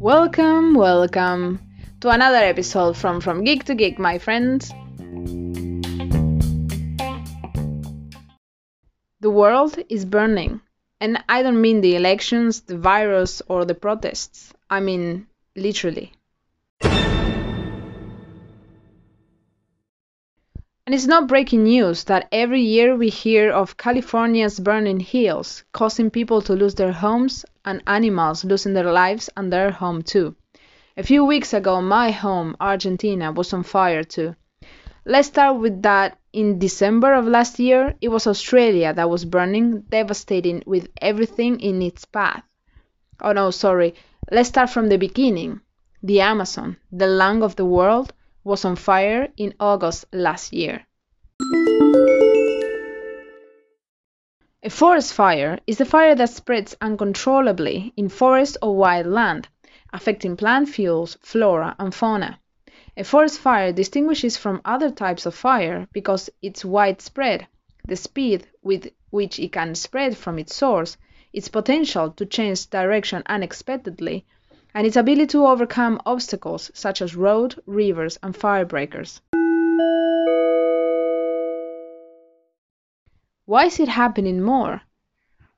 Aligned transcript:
Welcome, 0.00 0.74
welcome 0.74 1.60
to 2.00 2.08
another 2.08 2.38
episode 2.38 2.96
from 2.96 3.20
From 3.20 3.44
Geek 3.44 3.64
to 3.64 3.74
Geek, 3.74 3.98
my 3.98 4.16
friends. 4.18 4.70
The 9.20 9.30
world 9.30 9.78
is 9.90 10.06
burning, 10.06 10.62
and 11.02 11.22
I 11.28 11.42
don't 11.42 11.60
mean 11.60 11.82
the 11.82 11.96
elections, 11.96 12.62
the 12.62 12.78
virus, 12.78 13.42
or 13.46 13.66
the 13.66 13.74
protests. 13.74 14.54
I 14.70 14.80
mean 14.80 15.26
literally. 15.54 16.14
And 20.90 20.94
it's 20.96 21.06
not 21.06 21.28
breaking 21.28 21.62
news 21.62 22.02
that 22.10 22.26
every 22.32 22.62
year 22.62 22.96
we 22.96 23.10
hear 23.10 23.52
of 23.52 23.76
California's 23.76 24.58
burning 24.58 24.98
hills, 24.98 25.62
causing 25.70 26.10
people 26.10 26.42
to 26.42 26.54
lose 26.54 26.74
their 26.74 26.90
homes 26.90 27.44
and 27.64 27.80
animals 27.86 28.44
losing 28.44 28.72
their 28.72 28.90
lives 28.90 29.30
and 29.36 29.52
their 29.52 29.70
home 29.70 30.02
too. 30.02 30.34
A 30.96 31.04
few 31.04 31.24
weeks 31.24 31.54
ago, 31.54 31.80
my 31.80 32.10
home, 32.10 32.56
Argentina, 32.60 33.30
was 33.30 33.52
on 33.52 33.62
fire 33.62 34.02
too. 34.02 34.34
Let's 35.04 35.28
start 35.28 35.60
with 35.60 35.80
that 35.82 36.18
in 36.32 36.58
December 36.58 37.14
of 37.14 37.24
last 37.24 37.60
year, 37.60 37.94
it 38.00 38.08
was 38.08 38.26
Australia 38.26 38.92
that 38.92 39.08
was 39.08 39.24
burning, 39.24 39.82
devastating 39.82 40.64
with 40.66 40.88
everything 41.00 41.60
in 41.60 41.82
its 41.82 42.04
path. 42.04 42.42
Oh 43.20 43.30
no, 43.30 43.52
sorry, 43.52 43.94
let's 44.32 44.48
start 44.48 44.70
from 44.70 44.88
the 44.88 44.98
beginning. 44.98 45.60
The 46.02 46.22
Amazon, 46.22 46.78
the 46.90 47.06
lung 47.06 47.44
of 47.44 47.54
the 47.54 47.64
world, 47.64 48.12
was 48.44 48.64
on 48.64 48.76
fire 48.76 49.28
in 49.36 49.54
August 49.60 50.06
last 50.12 50.52
year. 50.52 50.86
A 54.62 54.68
forest 54.68 55.14
fire 55.14 55.58
is 55.66 55.80
a 55.80 55.84
fire 55.86 56.14
that 56.14 56.28
spreads 56.28 56.76
uncontrollably 56.80 57.94
in 57.96 58.08
forest 58.10 58.58
or 58.60 58.76
wild 58.76 59.06
land, 59.06 59.48
affecting 59.92 60.36
plant 60.36 60.68
fuels, 60.68 61.16
flora, 61.22 61.74
and 61.78 61.94
fauna. 61.94 62.38
A 62.96 63.04
forest 63.04 63.38
fire 63.38 63.72
distinguishes 63.72 64.36
from 64.36 64.60
other 64.64 64.90
types 64.90 65.24
of 65.24 65.34
fire 65.34 65.88
because 65.92 66.28
its 66.42 66.64
widespread, 66.64 67.46
the 67.86 67.96
speed 67.96 68.46
with 68.62 68.90
which 69.08 69.38
it 69.38 69.52
can 69.52 69.74
spread 69.74 70.16
from 70.16 70.38
its 70.38 70.54
source, 70.54 70.98
its 71.32 71.48
potential 71.48 72.10
to 72.10 72.26
change 72.26 72.68
direction 72.68 73.22
unexpectedly, 73.26 74.26
and 74.74 74.86
its 74.86 74.96
ability 74.96 75.26
to 75.26 75.46
overcome 75.46 76.00
obstacles 76.06 76.70
such 76.74 77.02
as 77.02 77.16
road, 77.16 77.54
rivers, 77.66 78.18
and 78.22 78.36
fire 78.36 78.64
breakers. 78.64 79.20
Why 83.46 83.64
is 83.64 83.80
it 83.80 83.88
happening 83.88 84.40
more? 84.40 84.82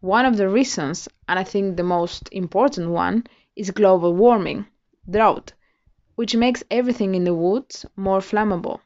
One 0.00 0.24
of 0.24 0.36
the 0.36 0.48
reasons, 0.48 1.08
and 1.28 1.38
I 1.38 1.44
think 1.44 1.76
the 1.76 1.82
most 1.82 2.28
important 2.32 2.90
one, 2.90 3.26
is 3.54 3.70
global 3.70 4.14
warming, 4.14 4.66
drought, 5.08 5.52
which 6.14 6.34
makes 6.34 6.64
everything 6.70 7.14
in 7.14 7.24
the 7.24 7.34
woods 7.34 7.84
more 7.96 8.20
flammable. 8.20 8.80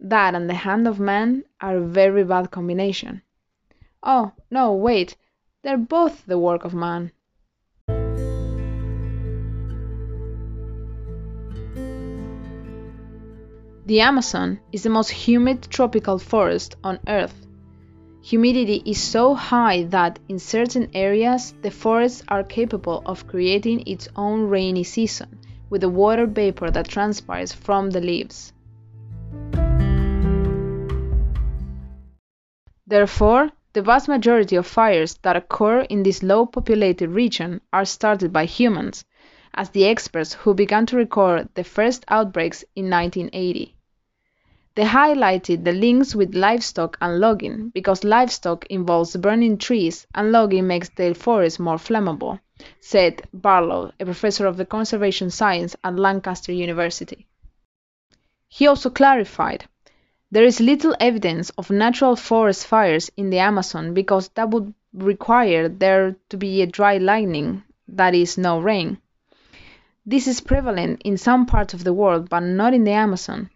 That 0.00 0.34
and 0.34 0.48
the 0.48 0.54
hand 0.54 0.88
of 0.88 0.98
man 0.98 1.44
are 1.60 1.76
a 1.76 1.86
very 1.86 2.24
bad 2.24 2.50
combination. 2.50 3.22
Oh, 4.02 4.32
no, 4.50 4.72
wait, 4.72 5.16
they're 5.62 5.76
both 5.76 6.24
the 6.24 6.38
work 6.38 6.64
of 6.64 6.72
man. 6.72 7.12
The 13.88 14.02
Amazon 14.02 14.60
is 14.70 14.82
the 14.82 14.90
most 14.90 15.08
humid 15.08 15.62
tropical 15.70 16.18
forest 16.18 16.76
on 16.84 16.98
Earth. 17.08 17.46
Humidity 18.22 18.82
is 18.84 19.00
so 19.00 19.32
high 19.32 19.84
that 19.84 20.18
in 20.28 20.38
certain 20.38 20.90
areas 20.92 21.54
the 21.62 21.70
forests 21.70 22.22
are 22.28 22.44
capable 22.44 23.02
of 23.06 23.26
creating 23.26 23.84
its 23.86 24.06
own 24.14 24.42
rainy 24.42 24.84
season 24.84 25.38
with 25.70 25.80
the 25.80 25.88
water 25.88 26.26
vapor 26.26 26.70
that 26.70 26.88
transpires 26.88 27.54
from 27.54 27.88
the 27.88 28.02
leaves. 28.02 28.52
Therefore, 32.86 33.52
the 33.72 33.80
vast 33.80 34.06
majority 34.06 34.56
of 34.56 34.66
fires 34.66 35.14
that 35.22 35.36
occur 35.36 35.80
in 35.80 36.02
this 36.02 36.22
low 36.22 36.44
populated 36.44 37.08
region 37.08 37.62
are 37.72 37.86
started 37.86 38.34
by 38.34 38.44
humans, 38.44 39.06
as 39.54 39.70
the 39.70 39.86
experts 39.86 40.34
who 40.34 40.52
began 40.52 40.84
to 40.84 40.96
record 40.96 41.48
the 41.54 41.64
first 41.64 42.04
outbreaks 42.08 42.62
in 42.76 42.90
1980. 42.90 43.76
They 44.78 44.84
highlighted 44.84 45.64
the 45.64 45.72
links 45.72 46.14
with 46.14 46.36
livestock 46.36 46.98
and 47.00 47.18
logging 47.18 47.70
because 47.70 48.04
livestock 48.04 48.64
involves 48.66 49.16
burning 49.16 49.58
trees 49.58 50.06
and 50.14 50.30
logging 50.30 50.68
makes 50.68 50.88
the 50.90 51.14
forest 51.14 51.58
more 51.58 51.78
flammable, 51.78 52.38
said 52.80 53.22
Barlow, 53.32 53.90
a 53.98 54.04
professor 54.04 54.46
of 54.46 54.56
the 54.56 54.64
conservation 54.64 55.30
science 55.30 55.74
at 55.82 55.98
Lancaster 55.98 56.52
University. 56.52 57.26
He 58.46 58.68
also 58.68 58.88
clarified 58.88 59.64
there 60.30 60.44
is 60.44 60.60
little 60.60 60.94
evidence 61.00 61.50
of 61.58 61.70
natural 61.70 62.14
forest 62.14 62.64
fires 62.64 63.10
in 63.16 63.30
the 63.30 63.40
Amazon 63.40 63.94
because 63.94 64.28
that 64.36 64.50
would 64.50 64.72
require 64.94 65.68
there 65.68 66.14
to 66.28 66.36
be 66.36 66.62
a 66.62 66.68
dry 66.68 66.98
lightning, 66.98 67.64
that 67.88 68.14
is, 68.14 68.38
no 68.38 68.60
rain. 68.60 68.98
This 70.06 70.28
is 70.28 70.40
prevalent 70.40 71.02
in 71.04 71.16
some 71.16 71.46
parts 71.46 71.74
of 71.74 71.82
the 71.82 71.92
world, 71.92 72.28
but 72.28 72.44
not 72.44 72.74
in 72.74 72.84
the 72.84 72.92
Amazon. 72.92 73.50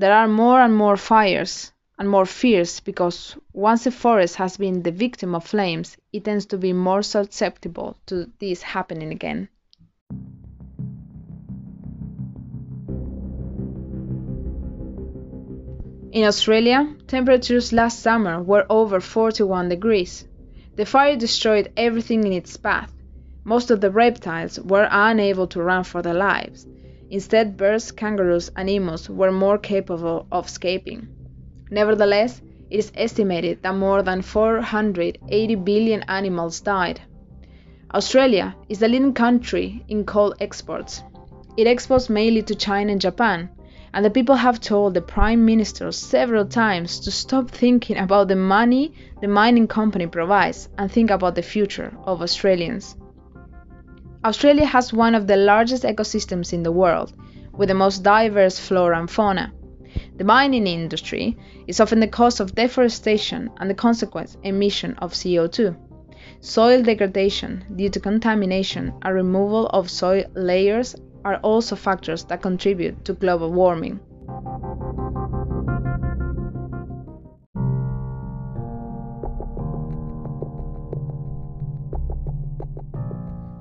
There 0.00 0.14
are 0.14 0.28
more 0.28 0.62
and 0.62 0.74
more 0.74 0.96
fires, 0.96 1.72
and 1.98 2.08
more 2.08 2.24
fierce 2.24 2.80
because 2.80 3.36
once 3.52 3.84
a 3.84 3.90
forest 3.90 4.36
has 4.36 4.56
been 4.56 4.82
the 4.82 4.92
victim 4.92 5.34
of 5.34 5.44
flames, 5.44 5.98
it 6.10 6.24
tends 6.24 6.46
to 6.46 6.56
be 6.56 6.72
more 6.72 7.02
susceptible 7.02 7.98
to 8.06 8.30
this 8.38 8.62
happening 8.62 9.12
again. 9.12 9.50
In 16.12 16.24
Australia, 16.24 16.96
temperatures 17.06 17.70
last 17.70 18.00
summer 18.00 18.42
were 18.42 18.64
over 18.70 19.00
41 19.00 19.68
degrees. 19.68 20.26
The 20.76 20.86
fire 20.86 21.16
destroyed 21.16 21.72
everything 21.76 22.24
in 22.24 22.32
its 22.32 22.56
path. 22.56 22.90
Most 23.44 23.70
of 23.70 23.82
the 23.82 23.90
reptiles 23.90 24.58
were 24.60 24.88
unable 24.90 25.46
to 25.48 25.62
run 25.62 25.84
for 25.84 26.00
their 26.00 26.14
lives, 26.14 26.66
Instead, 27.10 27.56
birds, 27.56 27.90
kangaroos, 27.90 28.50
and 28.56 28.70
emus 28.70 29.10
were 29.10 29.32
more 29.32 29.58
capable 29.58 30.26
of 30.30 30.46
escaping. 30.46 31.08
Nevertheless, 31.68 32.40
it 32.70 32.78
is 32.78 32.92
estimated 32.94 33.62
that 33.62 33.74
more 33.74 34.02
than 34.02 34.22
480 34.22 35.54
billion 35.56 36.02
animals 36.04 36.60
died. 36.60 37.00
Australia 37.92 38.54
is 38.68 38.78
the 38.78 38.86
leading 38.86 39.12
country 39.12 39.84
in 39.88 40.04
coal 40.04 40.32
exports. 40.38 41.02
It 41.56 41.66
exports 41.66 42.08
mainly 42.08 42.42
to 42.42 42.54
China 42.54 42.92
and 42.92 43.00
Japan, 43.00 43.50
and 43.92 44.04
the 44.04 44.10
people 44.10 44.36
have 44.36 44.60
told 44.60 44.94
the 44.94 45.02
Prime 45.02 45.44
Minister 45.44 45.90
several 45.90 46.44
times 46.44 47.00
to 47.00 47.10
stop 47.10 47.50
thinking 47.50 47.96
about 47.96 48.28
the 48.28 48.36
money 48.36 48.92
the 49.20 49.26
mining 49.26 49.66
company 49.66 50.06
provides 50.06 50.68
and 50.78 50.90
think 50.90 51.10
about 51.10 51.34
the 51.34 51.42
future 51.42 51.92
of 52.04 52.22
Australians. 52.22 52.94
Australia 54.22 54.66
has 54.66 54.92
one 54.92 55.14
of 55.14 55.26
the 55.26 55.36
largest 55.36 55.82
ecosystems 55.82 56.52
in 56.52 56.62
the 56.62 56.70
world, 56.70 57.14
with 57.52 57.70
the 57.70 57.74
most 57.74 58.02
diverse 58.02 58.58
flora 58.58 58.98
and 58.98 59.10
fauna. 59.10 59.50
The 60.18 60.24
mining 60.24 60.66
industry 60.66 61.38
is 61.66 61.80
often 61.80 62.00
the 62.00 62.06
cause 62.06 62.38
of 62.38 62.54
deforestation 62.54 63.48
and 63.56 63.70
the 63.70 63.74
consequent 63.74 64.36
emission 64.42 64.94
of 64.98 65.14
CO2. 65.14 65.74
Soil 66.40 66.82
degradation 66.82 67.64
due 67.76 67.88
to 67.88 67.98
contamination 67.98 68.92
and 69.00 69.14
removal 69.14 69.68
of 69.68 69.88
soil 69.88 70.24
layers 70.34 70.94
are 71.24 71.36
also 71.36 71.74
factors 71.74 72.24
that 72.24 72.42
contribute 72.42 73.02
to 73.06 73.14
global 73.14 73.50
warming. 73.50 74.00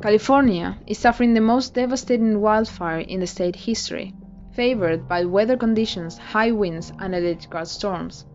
California 0.01 0.78
is 0.88 0.98
suffering 0.98 1.34
the 1.34 1.42
most 1.42 1.74
devastating 1.74 2.40
wildfire 2.40 3.00
in 3.00 3.19
the 3.19 3.28
state 3.28 3.56
history, 3.57 4.13
favored 4.54 5.10
by 5.10 5.25
weather 5.25 5.57
conditions, 5.57 6.18
high 6.18 6.51
winds, 6.51 6.94
and 7.00 7.13
electrical 7.13 7.66
storms. 7.66 8.25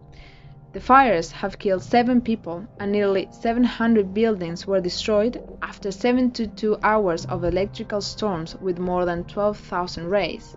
The 0.75 0.81
fires 0.81 1.33
have 1.33 1.59
killed 1.59 1.83
seven 1.83 2.21
people 2.21 2.67
and 2.79 2.93
nearly 2.93 3.29
700 3.31 4.13
buildings 4.13 4.67
were 4.67 4.83
destroyed 4.83 5.43
after 5.63 5.91
72 5.91 6.77
hours 6.83 7.25
of 7.25 7.45
electrical 7.45 8.03
storms 8.03 8.55
with 8.57 8.79
more 8.79 9.07
than 9.07 9.25
12,000 9.25 10.11
rays. 10.11 10.55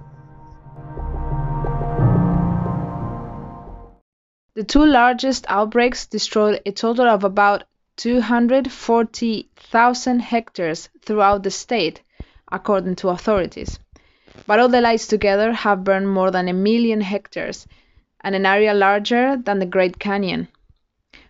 The 4.56 4.66
two 4.66 4.86
largest 4.86 5.46
outbreaks 5.48 6.06
destroyed 6.06 6.62
a 6.66 6.72
total 6.74 7.08
of 7.08 7.24
about 7.24 7.64
240,000 7.98 10.20
hectares 10.20 10.90
throughout 11.02 11.44
the 11.44 11.52
state, 11.52 12.02
according 12.52 12.96
to 12.96 13.10
authorities. 13.10 13.80
But 14.46 14.60
all 14.60 14.70
the 14.70 14.82
lights 14.82 15.08
together 15.08 15.52
have 15.52 15.84
burned 15.84 16.10
more 16.10 16.32
than 16.32 16.48
a 16.48 16.54
million 16.54 17.02
hectares, 17.02 17.68
and 18.22 18.36
an 18.36 18.46
area 18.46 18.74
larger 18.74 19.36
than 19.36 19.60
the 19.60 19.66
Great 19.66 20.00
Canyon. 20.00 20.48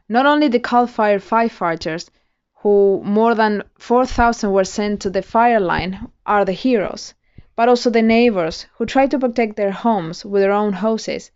Not 0.09 0.25
only 0.25 0.49
the 0.49 0.59
Cal 0.59 0.87
Fire 0.87 1.19
firefighters, 1.19 2.09
who 2.55 3.01
more 3.03 3.33
than 3.33 3.63
4,000 3.79 4.51
were 4.51 4.65
sent 4.65 5.01
to 5.01 5.09
the 5.09 5.21
fire 5.21 5.59
line, 5.59 6.11
are 6.25 6.43
the 6.43 6.51
heroes, 6.51 7.13
but 7.55 7.69
also 7.69 7.89
the 7.89 8.01
neighbors 8.01 8.65
who 8.75 8.85
try 8.85 9.07
to 9.07 9.17
protect 9.17 9.55
their 9.55 9.71
homes 9.71 10.25
with 10.25 10.41
their 10.41 10.51
own 10.51 10.73
hoses, 10.73 11.31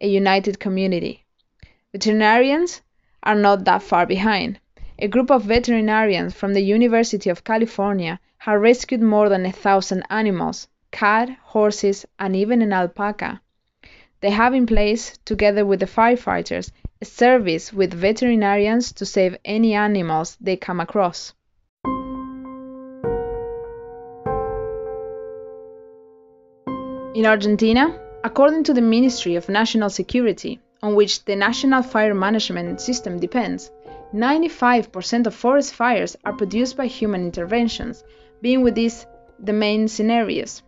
a 0.00 0.06
united 0.06 0.60
community. 0.60 1.24
Veterinarians 1.92 2.82
are 3.22 3.34
not 3.34 3.64
that 3.64 3.82
far 3.82 4.06
behind. 4.06 4.58
A 4.98 5.08
group 5.08 5.30
of 5.30 5.44
veterinarians 5.44 6.34
from 6.34 6.54
the 6.54 6.62
University 6.62 7.30
of 7.30 7.44
California 7.44 8.20
have 8.38 8.60
rescued 8.60 9.02
more 9.02 9.28
than 9.28 9.46
a 9.46 9.52
thousand 9.52 10.04
animals 10.10 10.68
cat, 10.90 11.30
horses, 11.42 12.04
and 12.18 12.34
even 12.34 12.62
an 12.62 12.72
alpaca. 12.72 13.40
They 14.20 14.30
have 14.30 14.54
in 14.54 14.66
place, 14.66 15.16
together 15.24 15.64
with 15.64 15.80
the 15.80 15.86
firefighters, 15.86 16.70
a 17.00 17.04
service 17.04 17.72
with 17.72 17.94
veterinarians 17.94 18.92
to 18.92 19.06
save 19.06 19.36
any 19.44 19.74
animals 19.74 20.36
they 20.40 20.56
come 20.56 20.80
across. 20.80 21.32
In 27.14 27.26
Argentina, 27.26 27.98
according 28.22 28.64
to 28.64 28.74
the 28.74 28.82
Ministry 28.82 29.34
of 29.36 29.48
National 29.48 29.90
Security, 29.90 30.60
on 30.82 30.94
which 30.94 31.24
the 31.24 31.36
national 31.36 31.82
fire 31.82 32.14
management 32.14 32.80
system 32.80 33.18
depends, 33.18 33.70
95% 34.14 35.26
of 35.26 35.34
forest 35.34 35.74
fires 35.74 36.16
are 36.24 36.36
produced 36.36 36.76
by 36.76 36.86
human 36.86 37.22
interventions, 37.22 38.04
being 38.40 38.62
with 38.62 38.74
these 38.74 39.06
the 39.38 39.52
main 39.52 39.88
scenarios 39.88 40.62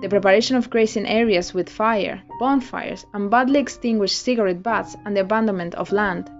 the 0.00 0.08
preparation 0.08 0.56
of 0.56 0.70
grazing 0.70 1.06
areas 1.06 1.52
with 1.52 1.68
fire, 1.68 2.22
bonfires, 2.40 3.04
and 3.12 3.30
badly 3.30 3.60
extinguished 3.60 4.22
cigarette 4.22 4.62
butts, 4.62 4.96
and 5.04 5.14
the 5.14 5.20
abandonment 5.20 5.74
of 5.74 5.92
land. 5.92 6.30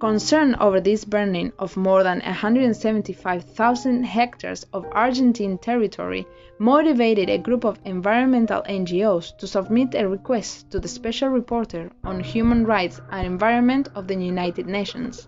Concern 0.00 0.54
over 0.60 0.80
this 0.80 1.04
burning 1.04 1.52
of 1.58 1.76
more 1.76 2.04
than 2.04 2.20
175,000 2.20 4.04
hectares 4.04 4.64
of 4.72 4.86
Argentine 4.92 5.58
territory 5.58 6.24
motivated 6.60 7.28
a 7.28 7.38
group 7.38 7.64
of 7.64 7.80
environmental 7.84 8.62
NGOs 8.62 9.36
to 9.38 9.48
submit 9.48 9.96
a 9.96 10.08
request 10.08 10.70
to 10.70 10.78
the 10.78 10.86
Special 10.86 11.30
Reporter 11.30 11.90
on 12.04 12.20
Human 12.20 12.64
Rights 12.64 13.00
and 13.10 13.26
Environment 13.26 13.88
of 13.96 14.06
the 14.06 14.14
United 14.14 14.68
Nations. 14.68 15.26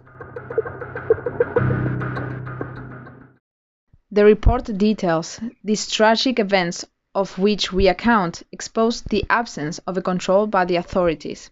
The 4.12 4.24
report 4.24 4.64
details 4.78 5.40
these 5.64 5.90
tragic 5.90 6.38
events 6.38 6.84
of 7.12 7.36
which 7.40 7.72
we 7.72 7.88
account 7.88 8.44
exposed 8.52 9.08
the 9.08 9.24
absence 9.28 9.78
of 9.80 9.96
a 9.96 10.02
control 10.02 10.46
by 10.46 10.64
the 10.64 10.76
authorities, 10.76 11.50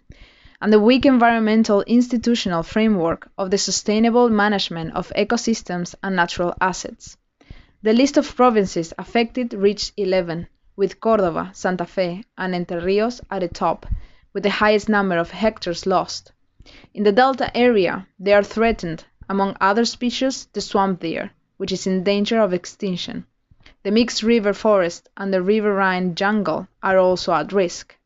and 0.60 0.72
the 0.72 0.80
weak 0.80 1.06
environmental 1.06 1.82
institutional 1.82 2.62
framework 2.62 3.30
of 3.38 3.50
the 3.50 3.58
sustainable 3.58 4.28
management 4.28 4.92
of 4.94 5.12
ecosystems 5.16 5.94
and 6.02 6.16
natural 6.16 6.54
assets. 6.60 7.16
The 7.82 7.92
list 7.92 8.16
of 8.16 8.34
provinces 8.34 8.92
affected 8.98 9.54
reached 9.54 9.92
11, 9.96 10.48
with 10.74 11.00
Córdoba, 11.00 11.54
Santa 11.54 11.84
Fe, 11.84 12.24
and 12.36 12.54
Entre 12.54 12.80
Rios 12.80 13.20
at 13.30 13.40
the 13.40 13.48
top, 13.48 13.86
with 14.32 14.42
the 14.42 14.50
highest 14.50 14.88
number 14.88 15.18
of 15.18 15.30
hectares 15.30 15.86
lost. 15.86 16.32
In 16.92 17.02
the 17.02 17.12
delta 17.12 17.56
area, 17.56 18.06
they 18.18 18.32
are 18.32 18.42
threatened, 18.42 19.04
among 19.28 19.56
other 19.60 19.84
species, 19.84 20.46
the 20.52 20.60
swamp 20.60 21.00
deer, 21.00 21.30
which 21.56 21.72
is 21.72 21.86
in 21.86 22.04
danger 22.04 22.40
of 22.40 22.52
extinction. 22.52 23.26
The 23.84 23.90
mixed 23.90 24.22
river 24.22 24.52
forest 24.52 25.08
and 25.16 25.32
the 25.32 25.42
riverine 25.42 26.14
jungle 26.14 26.68
are 26.82 26.98
also 26.98 27.32
at 27.32 27.52
risk. 27.52 27.97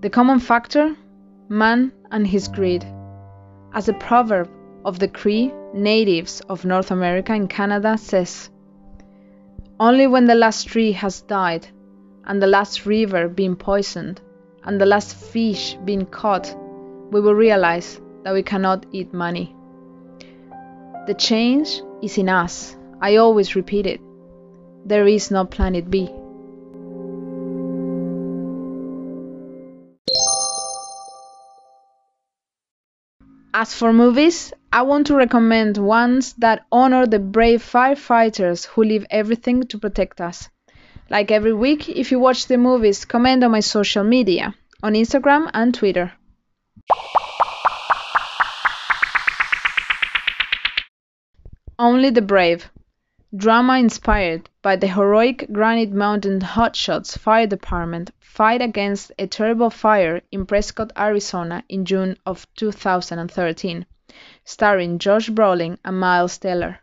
The 0.00 0.10
common 0.10 0.38
factor? 0.38 0.96
Man 1.48 1.92
and 2.10 2.26
his 2.26 2.48
greed. 2.48 2.84
As 3.74 3.88
a 3.88 3.94
proverb 3.94 4.48
of 4.84 4.98
the 4.98 5.08
Cree 5.08 5.52
natives 5.74 6.40
of 6.48 6.64
North 6.64 6.90
America 6.90 7.32
and 7.32 7.50
Canada 7.50 7.98
says, 7.98 8.50
Only 9.80 10.06
when 10.06 10.26
the 10.26 10.34
last 10.34 10.68
tree 10.68 10.92
has 10.92 11.22
died, 11.22 11.66
and 12.24 12.40
the 12.40 12.46
last 12.46 12.86
river 12.86 13.28
been 13.28 13.56
poisoned, 13.56 14.20
and 14.64 14.80
the 14.80 14.86
last 14.86 15.16
fish 15.16 15.76
been 15.84 16.06
caught, 16.06 16.54
we 17.10 17.20
will 17.20 17.34
realize 17.34 18.00
that 18.24 18.34
we 18.34 18.42
cannot 18.42 18.86
eat 18.92 19.12
money. 19.12 19.54
The 21.06 21.14
change 21.14 21.82
is 22.02 22.18
in 22.18 22.28
us. 22.28 22.76
I 23.00 23.16
always 23.16 23.56
repeat 23.56 23.86
it. 23.86 24.00
There 24.84 25.06
is 25.06 25.30
no 25.30 25.44
planet 25.44 25.90
B. 25.90 26.10
As 33.54 33.74
for 33.74 33.92
movies, 33.92 34.52
I 34.72 34.82
want 34.82 35.08
to 35.08 35.16
recommend 35.16 35.78
ones 35.78 36.34
that 36.34 36.64
honor 36.70 37.06
the 37.06 37.18
brave 37.18 37.62
firefighters 37.62 38.66
who 38.66 38.84
leave 38.84 39.06
everything 39.10 39.64
to 39.64 39.78
protect 39.78 40.20
us. 40.20 40.48
Like 41.10 41.30
every 41.30 41.54
week, 41.54 41.88
if 41.88 42.12
you 42.12 42.20
watch 42.20 42.46
the 42.46 42.58
movies, 42.58 43.04
comment 43.04 43.42
on 43.42 43.50
my 43.50 43.60
social 43.60 44.04
media, 44.04 44.54
on 44.82 44.92
Instagram 44.92 45.50
and 45.54 45.74
Twitter. 45.74 46.12
Only 51.78 52.10
the 52.10 52.22
Brave. 52.22 52.70
Drama 53.36 53.74
inspired 53.74 54.48
by 54.62 54.76
the 54.76 54.86
heroic 54.86 55.52
Granite 55.52 55.92
Mountain 55.92 56.40
Hotshots 56.40 57.18
Fire 57.18 57.46
Department 57.46 58.10
fight 58.20 58.62
against 58.62 59.12
a 59.18 59.26
terrible 59.26 59.68
fire 59.68 60.22
in 60.32 60.46
Prescott, 60.46 60.92
Arizona 60.96 61.62
in 61.68 61.84
June 61.84 62.16
of 62.24 62.46
2013, 62.54 63.84
starring 64.46 64.98
Josh 64.98 65.28
Brolin 65.28 65.76
and 65.84 66.00
Miles 66.00 66.38
Teller. 66.38 66.78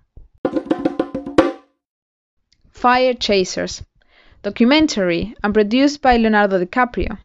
Fire 2.69 3.15
Chasers. 3.15 3.81
Documentary 4.43 5.35
and 5.43 5.51
produced 5.51 5.99
by 6.03 6.17
Leonardo 6.17 6.63
DiCaprio. 6.63 7.17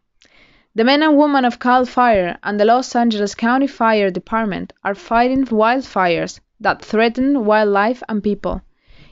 The 0.74 0.84
men 0.84 1.02
and 1.02 1.18
women 1.18 1.44
of 1.44 1.58
CAL 1.58 1.84
FIRE 1.84 2.38
and 2.42 2.58
the 2.58 2.64
Los 2.64 2.96
Angeles 2.96 3.34
County 3.34 3.66
Fire 3.66 4.10
Department 4.10 4.72
are 4.82 4.94
fighting 4.94 5.44
wildfires 5.44 6.40
that 6.58 6.82
threaten 6.82 7.44
wildlife 7.44 8.02
and 8.08 8.22
people. 8.22 8.62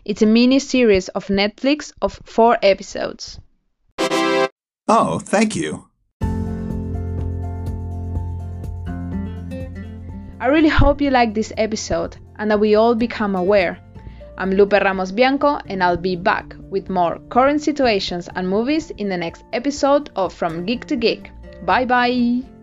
It's 0.04 0.22
a 0.22 0.26
mini 0.26 0.58
series 0.58 1.08
of 1.08 1.26
Netflix 1.26 1.92
of 2.00 2.20
four 2.24 2.58
episodes. 2.62 3.38
Oh, 4.88 5.18
thank 5.18 5.54
you. 5.54 5.88
I 10.40 10.46
really 10.46 10.68
hope 10.68 11.00
you 11.00 11.10
like 11.10 11.34
this 11.34 11.52
episode 11.56 12.16
and 12.36 12.50
that 12.50 12.60
we 12.60 12.74
all 12.74 12.94
become 12.94 13.34
aware. 13.34 13.78
I'm 14.38 14.52
Lupe 14.52 14.72
Ramos 14.72 15.10
Bianco 15.10 15.58
and 15.66 15.82
I'll 15.82 15.96
be 15.96 16.14
back 16.14 16.54
with 16.70 16.88
more 16.88 17.18
current 17.28 17.60
situations 17.60 18.28
and 18.36 18.48
movies 18.48 18.90
in 18.92 19.08
the 19.08 19.16
next 19.16 19.44
episode 19.52 20.10
of 20.14 20.32
From 20.32 20.64
Geek 20.64 20.86
to 20.86 20.96
Geek. 20.96 21.30
Bye 21.66 21.84
bye! 21.84 22.57